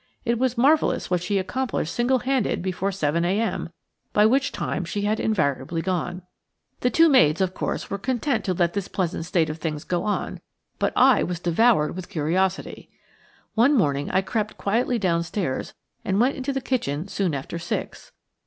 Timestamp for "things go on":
9.59-10.41